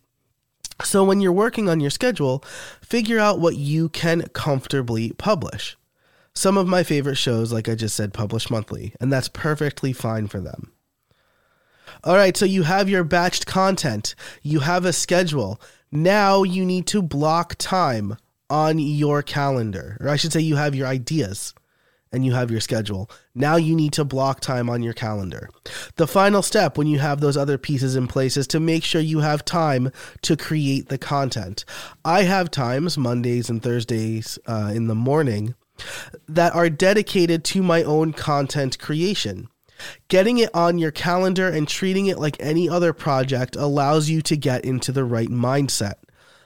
So, 0.82 1.04
when 1.04 1.20
you're 1.20 1.32
working 1.32 1.68
on 1.68 1.80
your 1.80 1.90
schedule, 1.90 2.42
figure 2.80 3.18
out 3.18 3.40
what 3.40 3.56
you 3.56 3.90
can 3.90 4.22
comfortably 4.32 5.12
publish. 5.12 5.76
Some 6.34 6.56
of 6.56 6.66
my 6.66 6.82
favorite 6.82 7.16
shows, 7.16 7.52
like 7.52 7.68
I 7.68 7.74
just 7.74 7.94
said, 7.94 8.14
publish 8.14 8.50
monthly, 8.50 8.94
and 9.00 9.12
that's 9.12 9.28
perfectly 9.28 9.92
fine 9.92 10.26
for 10.26 10.40
them. 10.40 10.72
All 12.02 12.14
right, 12.14 12.36
so 12.36 12.46
you 12.46 12.62
have 12.62 12.88
your 12.88 13.04
batched 13.04 13.46
content, 13.46 14.14
you 14.42 14.60
have 14.60 14.84
a 14.84 14.92
schedule. 14.92 15.60
Now 15.92 16.44
you 16.44 16.64
need 16.64 16.86
to 16.88 17.02
block 17.02 17.56
time 17.58 18.16
on 18.50 18.78
your 18.78 19.22
calendar, 19.22 19.96
or 20.00 20.08
I 20.08 20.16
should 20.16 20.32
say, 20.32 20.40
you 20.40 20.56
have 20.56 20.74
your 20.74 20.86
ideas 20.86 21.54
and 22.12 22.24
you 22.24 22.32
have 22.32 22.50
your 22.50 22.60
schedule. 22.60 23.08
Now 23.34 23.56
you 23.56 23.74
need 23.74 23.92
to 23.94 24.04
block 24.04 24.40
time 24.40 24.68
on 24.68 24.82
your 24.82 24.92
calendar. 24.92 25.48
The 25.96 26.08
final 26.08 26.42
step 26.42 26.76
when 26.76 26.86
you 26.86 26.98
have 26.98 27.20
those 27.20 27.36
other 27.36 27.56
pieces 27.56 27.94
in 27.94 28.08
place 28.08 28.36
is 28.36 28.46
to 28.48 28.60
make 28.60 28.82
sure 28.82 29.00
you 29.00 29.20
have 29.20 29.44
time 29.44 29.92
to 30.22 30.36
create 30.36 30.88
the 30.88 30.98
content. 30.98 31.64
I 32.04 32.22
have 32.22 32.50
times, 32.50 32.98
Mondays 32.98 33.48
and 33.48 33.62
Thursdays 33.62 34.38
uh, 34.46 34.72
in 34.74 34.88
the 34.88 34.94
morning, 34.94 35.54
that 36.28 36.54
are 36.54 36.68
dedicated 36.68 37.44
to 37.44 37.62
my 37.62 37.82
own 37.84 38.12
content 38.12 38.78
creation. 38.78 39.48
Getting 40.08 40.38
it 40.38 40.50
on 40.54 40.78
your 40.78 40.90
calendar 40.90 41.48
and 41.48 41.66
treating 41.66 42.06
it 42.06 42.18
like 42.18 42.36
any 42.38 42.68
other 42.68 42.92
project 42.92 43.56
allows 43.56 44.10
you 44.10 44.20
to 44.22 44.36
get 44.36 44.64
into 44.64 44.92
the 44.92 45.04
right 45.04 45.30
mindset. 45.30 45.94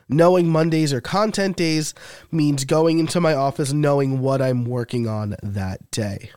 Knowing 0.09 0.49
Mondays 0.49 0.93
are 0.93 1.01
content 1.01 1.57
days 1.57 1.95
means 2.31 2.65
going 2.65 2.99
into 2.99 3.21
my 3.21 3.35
office 3.35 3.73
knowing 3.73 4.21
what 4.21 4.43
I'm 4.43 4.65
working 4.65 5.09
on 5.09 5.37
that 5.43 5.91
day. 5.91 6.31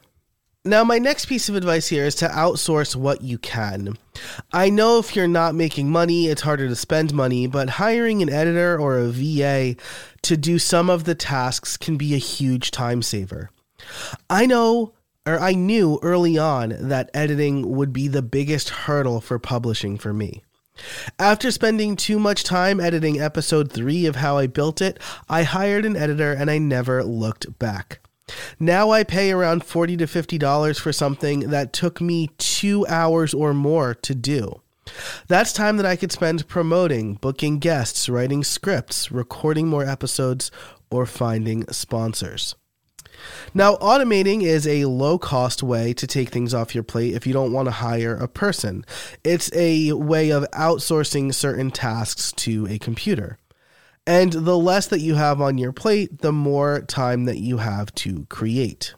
Now, 0.67 0.83
my 0.83 0.99
next 0.99 1.27
piece 1.27 1.47
of 1.47 1.55
advice 1.55 1.87
here 1.87 2.03
is 2.03 2.15
to 2.15 2.27
outsource 2.27 2.93
what 2.93 3.21
you 3.21 3.37
can. 3.37 3.97
I 4.51 4.69
know 4.69 4.99
if 4.99 5.15
you're 5.15 5.25
not 5.25 5.55
making 5.55 5.89
money, 5.89 6.27
it's 6.27 6.41
harder 6.41 6.67
to 6.67 6.75
spend 6.75 7.13
money, 7.13 7.47
but 7.47 7.69
hiring 7.69 8.21
an 8.21 8.29
editor 8.29 8.77
or 8.77 8.97
a 8.97 9.07
VA 9.07 9.75
to 10.23 10.35
do 10.35 10.59
some 10.59 10.89
of 10.89 11.05
the 11.05 11.15
tasks 11.15 11.77
can 11.77 11.95
be 11.95 12.13
a 12.13 12.17
huge 12.17 12.71
time 12.71 13.01
saver. 13.01 13.49
I 14.29 14.45
know, 14.45 14.93
or 15.25 15.39
I 15.39 15.53
knew 15.53 15.99
early 16.01 16.37
on 16.37 16.75
that 16.79 17.11
editing 17.13 17.71
would 17.77 17.93
be 17.93 18.09
the 18.09 18.21
biggest 18.21 18.69
hurdle 18.69 19.21
for 19.21 19.39
publishing 19.39 19.97
for 19.97 20.13
me. 20.13 20.43
After 21.19 21.51
spending 21.51 21.95
too 21.95 22.19
much 22.19 22.43
time 22.43 22.79
editing 22.79 23.19
episode 23.19 23.71
3 23.71 24.05
of 24.05 24.17
How 24.17 24.37
I 24.37 24.47
Built 24.47 24.81
It, 24.81 24.99
I 25.29 25.43
hired 25.43 25.85
an 25.85 25.95
editor 25.95 26.33
and 26.33 26.49
I 26.49 26.57
never 26.57 27.03
looked 27.03 27.57
back. 27.59 27.99
Now 28.59 28.91
I 28.91 29.03
pay 29.03 29.31
around 29.31 29.63
40 29.63 29.97
to 29.97 30.05
$50 30.05 30.79
for 30.79 30.91
something 30.91 31.49
that 31.49 31.73
took 31.73 32.01
me 32.01 32.29
two 32.37 32.85
hours 32.87 33.33
or 33.33 33.53
more 33.53 33.93
to 33.95 34.13
do. 34.13 34.61
That's 35.27 35.53
time 35.53 35.77
that 35.77 35.85
I 35.85 35.95
could 35.95 36.11
spend 36.11 36.47
promoting, 36.47 37.15
booking 37.15 37.59
guests, 37.59 38.07
writing 38.07 38.43
scripts, 38.43 39.11
recording 39.11 39.67
more 39.67 39.85
episodes, 39.85 40.51
or 40.89 41.05
finding 41.05 41.65
sponsors. 41.71 42.55
Now, 43.53 43.75
automating 43.77 44.43
is 44.43 44.67
a 44.67 44.85
low 44.85 45.17
cost 45.17 45.63
way 45.63 45.93
to 45.93 46.07
take 46.07 46.29
things 46.29 46.53
off 46.53 46.75
your 46.75 46.83
plate 46.83 47.13
if 47.13 47.25
you 47.25 47.33
don't 47.33 47.53
want 47.53 47.67
to 47.67 47.71
hire 47.71 48.15
a 48.15 48.27
person. 48.27 48.85
It's 49.23 49.51
a 49.53 49.93
way 49.93 50.31
of 50.31 50.43
outsourcing 50.51 51.33
certain 51.33 51.71
tasks 51.71 52.31
to 52.33 52.67
a 52.67 52.79
computer. 52.79 53.37
And 54.05 54.31
the 54.31 54.57
less 54.57 54.87
that 54.87 55.01
you 55.01 55.15
have 55.15 55.41
on 55.41 55.57
your 55.57 55.73
plate, 55.73 56.21
the 56.21 56.31
more 56.31 56.81
time 56.81 57.25
that 57.25 57.39
you 57.39 57.57
have 57.57 57.93
to 57.95 58.25
create. 58.29 58.93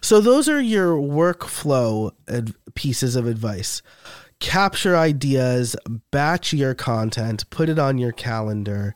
So, 0.00 0.20
those 0.20 0.48
are 0.48 0.60
your 0.60 0.96
workflow 0.96 2.12
ad- 2.26 2.54
pieces 2.74 3.14
of 3.14 3.26
advice. 3.26 3.82
Capture 4.40 4.96
ideas, 4.96 5.76
batch 6.10 6.52
your 6.52 6.74
content, 6.74 7.48
put 7.50 7.68
it 7.68 7.78
on 7.78 7.98
your 7.98 8.10
calendar, 8.10 8.94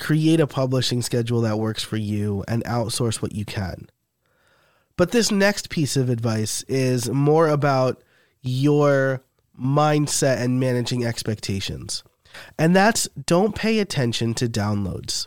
create 0.00 0.40
a 0.40 0.46
publishing 0.46 1.02
schedule 1.02 1.42
that 1.42 1.58
works 1.58 1.84
for 1.84 1.96
you, 1.96 2.42
and 2.48 2.64
outsource 2.64 3.22
what 3.22 3.32
you 3.32 3.44
can. 3.44 3.88
But 4.96 5.12
this 5.12 5.30
next 5.30 5.70
piece 5.70 5.96
of 5.96 6.10
advice 6.10 6.62
is 6.64 7.08
more 7.08 7.48
about 7.48 8.02
your 8.42 9.22
mindset 9.58 10.40
and 10.40 10.58
managing 10.58 11.04
expectations 11.04 12.02
and 12.58 12.74
that's 12.74 13.08
don't 13.26 13.54
pay 13.54 13.78
attention 13.78 14.34
to 14.34 14.48
downloads. 14.48 15.26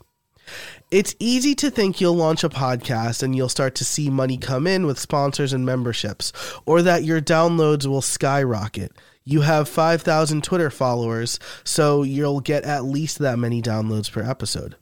It's 0.91 1.15
easy 1.19 1.55
to 1.55 1.71
think 1.71 1.99
you'll 1.99 2.15
launch 2.15 2.43
a 2.43 2.49
podcast 2.49 3.23
and 3.23 3.35
you'll 3.35 3.49
start 3.49 3.75
to 3.75 3.85
see 3.85 4.09
money 4.09 4.37
come 4.37 4.67
in 4.67 4.85
with 4.85 4.99
sponsors 4.99 5.53
and 5.53 5.65
memberships, 5.65 6.33
or 6.65 6.81
that 6.81 7.03
your 7.03 7.21
downloads 7.21 7.87
will 7.87 8.01
skyrocket. 8.01 8.91
You 9.25 9.41
have 9.41 9.69
5,000 9.69 10.43
Twitter 10.43 10.69
followers, 10.69 11.39
so 11.63 12.03
you'll 12.03 12.41
get 12.41 12.63
at 12.63 12.83
least 12.83 13.19
that 13.19 13.39
many 13.39 13.61
downloads 13.61 14.11
per 14.11 14.21
episode. 14.21 14.75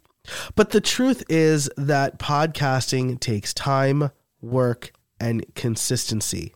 But 0.56 0.72
the 0.72 0.82
truth 0.82 1.24
is 1.30 1.70
that 1.78 2.20
podcasting 2.20 3.20
takes 3.20 3.54
time, 3.54 4.12
work, 4.42 4.94
and 5.20 5.46
consistency. 5.56 6.54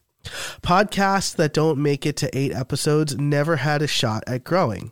Podcasts 0.62 1.36
that 1.36 1.54
don't 1.54 1.78
make 1.78 2.06
it 2.06 2.18
to 2.18 2.38
eight 2.38 2.52
episodes 2.54 3.18
never 3.18 3.58
had 3.58 3.82
a 3.82 3.88
shot 3.88 4.24
at 4.26 4.44
growing. 4.44 4.92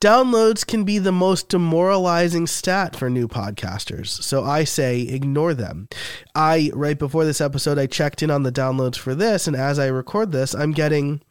Downloads 0.00 0.66
can 0.66 0.82
be 0.82 0.98
the 0.98 1.12
most 1.12 1.48
demoralizing 1.48 2.48
stat 2.48 2.96
for 2.96 3.08
new 3.08 3.28
podcasters, 3.28 4.08
so 4.08 4.42
I 4.42 4.64
say 4.64 5.02
ignore 5.02 5.54
them. 5.54 5.88
I, 6.34 6.72
right 6.74 6.98
before 6.98 7.24
this 7.24 7.40
episode, 7.40 7.78
I 7.78 7.86
checked 7.86 8.20
in 8.20 8.28
on 8.28 8.42
the 8.42 8.50
downloads 8.50 8.96
for 8.96 9.14
this, 9.14 9.46
and 9.46 9.54
as 9.54 9.78
I 9.78 9.86
record 9.86 10.32
this, 10.32 10.56
I'm 10.56 10.72
getting, 10.72 11.22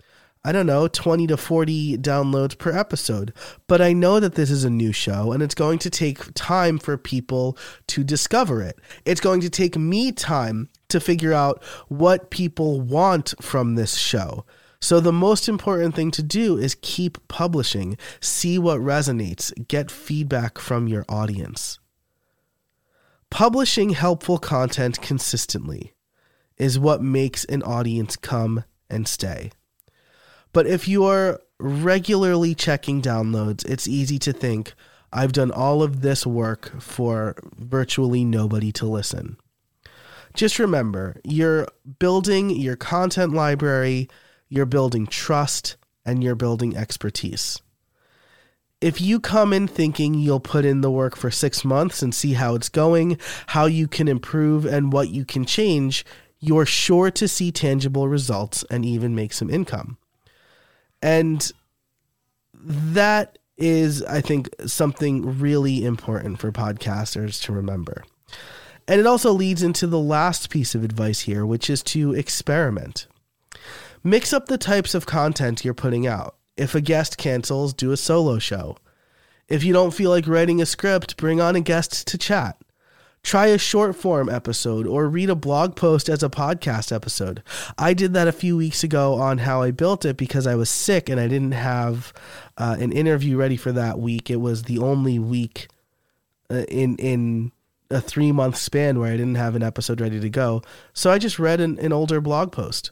I 0.43 0.51
don't 0.51 0.65
know, 0.65 0.88
20 0.88 1.27
to 1.27 1.38
40 1.38 1.98
downloads 2.00 2.57
per 2.57 2.75
episode. 2.75 3.31
But 3.68 3.79
I 3.79 3.94
know 3.94 4.20
that 4.20 4.33
this 4.33 4.50
is 4.50 4.63
a 4.63 4.72
new 4.72 4.92
show, 4.92 5.31
and 5.31 5.44
it's 5.44 5.53
going 5.53 5.77
to 5.79 5.89
take 5.89 6.33
time 6.33 6.79
for 6.79 6.98
people 6.98 7.57
to 7.87 8.03
discover 8.03 8.61
it. 8.63 8.79
It's 9.05 9.22
going 9.22 9.42
to 9.42 9.51
take 9.51 9.77
me 9.77 10.11
time 10.11 10.70
to 10.89 11.00
figure 11.00 11.33
out 11.33 11.63
what 11.89 12.31
people 12.31 12.81
want 12.81 13.35
from 13.39 13.75
this 13.75 13.96
show. 13.96 14.46
So, 14.83 15.00
the 15.00 15.13
most 15.13 15.48
important 15.48 15.94
thing 15.94 16.09
to 16.09 16.24
do 16.24 16.57
is 16.57 16.75
keep 16.81 17.27
publishing, 17.27 18.00
see 18.20 18.57
what 18.57 18.79
resonates, 18.79 19.53
get 19.68 19.92
feedback 19.92 20.57
from 20.57 20.87
your 20.87 21.05
audience. 21.07 21.77
Publishing 23.29 23.92
helpful 23.92 24.39
content 24.39 25.00
consistently 25.00 25.94
is 26.57 26.79
what 26.79 27.03
makes 27.03 27.46
an 27.46 27.61
audience 27.61 28.16
come 28.16 28.63
and 28.89 29.07
stay. 29.07 29.51
But 30.53 30.68
if 30.68 30.87
you 30.87 31.05
are 31.05 31.42
regularly 31.59 32.55
checking 32.55 33.01
downloads, 33.01 33.66
it's 33.66 33.87
easy 33.87 34.20
to 34.20 34.33
think, 34.33 34.74
I've 35.14 35.33
done 35.33 35.51
all 35.51 35.83
of 35.83 36.01
this 36.01 36.25
work 36.25 36.81
for 36.81 37.35
virtually 37.57 38.24
nobody 38.24 38.72
to 38.74 38.85
listen. 38.85 39.37
Just 40.33 40.59
remember, 40.59 41.20
you're 41.24 41.68
building 42.00 42.50
your 42.50 42.77
content 42.77 43.33
library 43.33 44.07
you're 44.51 44.66
building 44.66 45.07
trust, 45.07 45.77
and 46.05 46.22
you're 46.22 46.35
building 46.35 46.75
expertise. 46.75 47.61
If 48.81 49.00
you 49.00 49.20
come 49.22 49.53
in 49.53 49.66
thinking 49.66 50.14
you'll 50.14 50.42
put 50.42 50.66
in 50.66 50.81
the 50.81 50.92
work 50.92 51.16
for 51.16 51.31
six 51.31 51.64
months 51.64 52.01
and 52.01 52.14
see 52.14 52.33
how 52.33 52.55
it's 52.55 52.68
going, 52.68 53.18
how 53.48 53.66
you 53.68 53.87
can 53.87 54.09
improve, 54.09 54.66
and 54.66 54.92
what 54.92 55.07
you 55.07 55.24
can 55.24 55.46
change, 55.46 56.03
you're 56.42 56.66
sure 56.66 57.09
to 57.11 57.29
see 57.29 57.51
tangible 57.51 58.09
results 58.09 58.66
and 58.70 58.83
even 58.83 59.16
make 59.16 59.31
some 59.31 59.50
income. 59.50 59.98
And 61.01 61.51
that 62.53 63.40
is, 63.57 64.03
I 64.03 64.22
think, 64.22 64.50
something 64.66 65.40
really 65.40 65.85
important 65.85 66.40
for 66.40 66.51
podcasters 66.51 67.42
to 67.44 67.51
remember. 67.51 68.03
And 68.87 69.00
it 69.00 69.07
also 69.07 69.31
leads 69.31 69.64
into 69.64 69.87
the 69.87 70.00
last 70.00 70.50
piece 70.50 70.75
of 70.75 70.83
advice 70.83 71.22
here, 71.22 71.46
which 71.46 71.70
is 71.70 71.83
to 71.83 72.14
experiment. 72.14 73.07
Mix 74.03 74.33
up 74.33 74.48
the 74.48 74.57
types 74.57 74.96
of 74.96 75.05
content 75.05 75.64
you're 75.64 75.74
putting 75.74 76.07
out. 76.07 76.35
If 76.57 76.75
a 76.75 76.81
guest 76.81 77.18
cancels, 77.18 77.74
do 77.74 77.92
a 77.92 77.98
solo 77.98 78.40
show. 78.40 78.77
If 79.48 79.64
you 79.64 79.74
don't 79.74 79.94
feel 79.94 80.09
like 80.09 80.27
writing 80.27 80.61
a 80.61 80.66
script, 80.66 81.18
bring 81.18 81.40
on 81.40 81.55
a 81.55 81.61
guest 81.61 82.07
to 82.07 82.18
chat. 82.18 82.57
Try 83.24 83.48
a 83.48 83.57
short 83.57 83.96
form 83.96 84.29
episode 84.29 84.88
or 84.88 85.07
read 85.07 85.29
a 85.29 85.36
blog 85.36 85.75
post 85.75 86.10
as 86.10 86.24
a 86.24 86.29
podcast 86.29 86.92
episode. 86.92 87.44
I 87.77 87.94
did 87.94 88.14
that 88.14 88.27
a 88.27 88.31
few 88.31 88.57
weeks 88.57 88.84
ago 88.84 89.14
on 89.14 89.40
how 89.40 89.62
I 89.62 89.72
built 89.72 90.05
it 90.05 90.18
because 90.18 90.48
I 90.48 90.55
was 90.55 90.70
sick 90.70 91.07
and 91.07 91.20
I 91.20 91.27
didn't 91.27 91.51
have 91.51 92.14
uh, 92.57 92.77
an 92.79 92.92
interview 92.92 93.38
ready 93.38 93.57
for 93.57 93.72
that 93.74 94.00
week. 94.00 94.31
It 94.31 94.38
was 94.38 94.64
the 94.64 94.79
only 94.79 95.20
week 95.20 95.68
uh, 96.50 96.64
in 96.68 96.96
in 96.98 97.51
a 97.92 98.01
three 98.01 98.31
month 98.31 98.57
span 98.57 99.00
where 99.00 99.14
I 99.14 99.18
didn't 99.18 99.36
have 99.36 99.55
an 99.55 99.64
episode 99.64 100.01
ready 100.01 100.20
to 100.20 100.29
go. 100.29 100.64
So 100.94 101.12
I 101.12 101.20
just 101.20 101.38
read 101.38 101.62
an, 101.62 101.77
an 101.79 101.94
older 101.94 102.22
blog 102.22 102.51
post. 102.51 102.92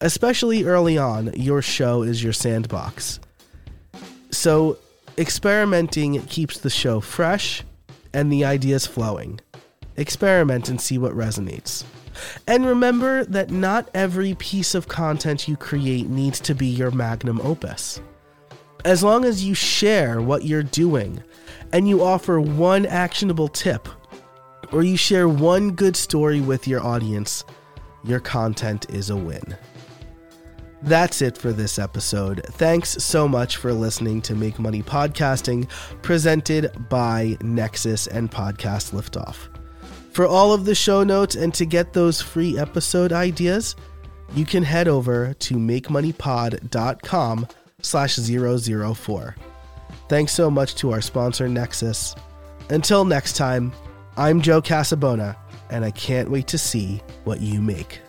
Especially 0.00 0.64
early 0.64 0.98
on, 0.98 1.32
your 1.34 1.62
show 1.62 2.02
is 2.02 2.22
your 2.22 2.32
sandbox. 2.32 3.18
So, 4.30 4.76
experimenting 5.16 6.20
keeps 6.26 6.58
the 6.58 6.68
show 6.68 7.00
fresh 7.00 7.64
and 8.16 8.32
the 8.32 8.46
ideas 8.46 8.86
flowing. 8.86 9.38
Experiment 9.98 10.70
and 10.70 10.80
see 10.80 10.96
what 10.96 11.12
resonates. 11.12 11.84
And 12.46 12.64
remember 12.64 13.26
that 13.26 13.50
not 13.50 13.90
every 13.92 14.34
piece 14.36 14.74
of 14.74 14.88
content 14.88 15.46
you 15.46 15.54
create 15.54 16.08
needs 16.08 16.40
to 16.40 16.54
be 16.54 16.66
your 16.66 16.90
magnum 16.90 17.42
opus. 17.42 18.00
As 18.86 19.04
long 19.04 19.26
as 19.26 19.44
you 19.44 19.52
share 19.52 20.22
what 20.22 20.44
you're 20.46 20.62
doing 20.62 21.22
and 21.74 21.86
you 21.86 22.02
offer 22.02 22.40
one 22.40 22.86
actionable 22.86 23.48
tip 23.48 23.86
or 24.72 24.82
you 24.82 24.96
share 24.96 25.28
one 25.28 25.72
good 25.72 25.94
story 25.94 26.40
with 26.40 26.66
your 26.66 26.82
audience, 26.82 27.44
your 28.02 28.20
content 28.20 28.88
is 28.88 29.10
a 29.10 29.16
win. 29.16 29.56
That's 30.82 31.22
it 31.22 31.38
for 31.38 31.52
this 31.52 31.78
episode. 31.78 32.44
Thanks 32.52 32.90
so 33.02 33.26
much 33.26 33.56
for 33.56 33.72
listening 33.72 34.20
to 34.22 34.34
Make 34.34 34.58
Money 34.58 34.82
Podcasting, 34.82 35.68
presented 36.02 36.88
by 36.88 37.36
Nexcess 37.40 38.08
and 38.08 38.30
Podcast 38.30 38.92
Liftoff. 38.92 39.48
For 40.12 40.26
all 40.26 40.52
of 40.52 40.64
the 40.64 40.74
show 40.74 41.02
notes 41.02 41.34
and 41.34 41.52
to 41.54 41.64
get 41.66 41.92
those 41.92 42.20
free 42.20 42.58
episode 42.58 43.12
ideas, 43.12 43.74
you 44.34 44.44
can 44.44 44.62
head 44.62 44.88
over 44.88 45.34
to 45.34 45.54
makemoneypod.com 45.54 47.46
slash 47.82 48.16
004. 48.16 49.36
Thanks 50.08 50.32
so 50.32 50.50
much 50.50 50.74
to 50.76 50.92
our 50.92 51.00
sponsor, 51.00 51.48
Nexcess. 51.48 52.16
Until 52.70 53.04
next 53.04 53.36
time, 53.36 53.72
I'm 54.16 54.40
Joe 54.40 54.62
Casabona, 54.62 55.36
and 55.70 55.84
I 55.84 55.90
can't 55.90 56.30
wait 56.30 56.46
to 56.48 56.58
see 56.58 57.02
what 57.24 57.40
you 57.40 57.60
make. 57.60 58.00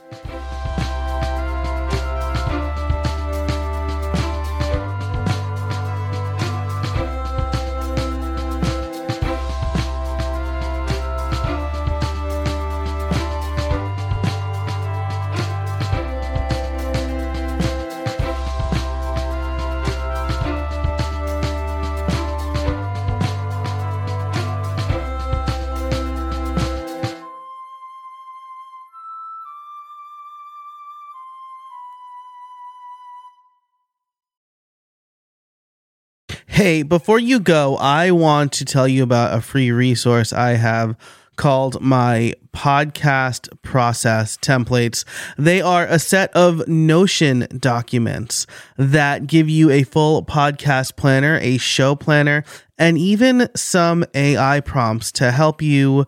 Hey, 36.57 36.81
before 36.81 37.19
you 37.19 37.39
go, 37.39 37.77
I 37.77 38.09
want 38.09 38.51
to 38.53 38.65
tell 38.65 38.87
you 38.87 39.03
about 39.03 39.37
a 39.37 39.41
free 39.41 39.69
resource 39.69 40.33
I 40.33 40.53
have 40.53 40.97
called 41.35 41.79
my 41.79 42.33
podcast 42.51 43.47
process 43.61 44.37
templates. 44.37 45.05
They 45.37 45.61
are 45.61 45.85
a 45.85 45.99
set 45.99 46.35
of 46.35 46.67
Notion 46.67 47.47
documents 47.59 48.47
that 48.75 49.27
give 49.27 49.47
you 49.47 49.69
a 49.69 49.83
full 49.83 50.25
podcast 50.25 50.95
planner, 50.95 51.37
a 51.43 51.59
show 51.59 51.95
planner, 51.95 52.43
and 52.79 52.97
even 52.97 53.49
some 53.55 54.03
AI 54.15 54.59
prompts 54.61 55.11
to 55.11 55.31
help 55.31 55.61
you 55.61 56.07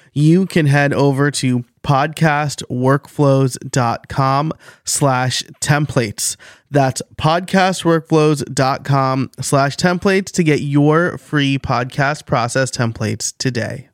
you 0.13 0.45
can 0.45 0.65
head 0.65 0.91
over 0.93 1.31
to 1.31 1.63
podcastworkflows.com 1.83 4.53
slash 4.83 5.43
templates. 5.61 6.35
That's 6.69 7.01
podcastworkflows.com 7.15 9.31
slash 9.39 9.77
templates 9.77 10.31
to 10.31 10.43
get 10.43 10.59
your 10.61 11.17
free 11.17 11.57
podcast 11.57 12.25
process 12.25 12.71
templates 12.71 13.33
today. 13.37 13.90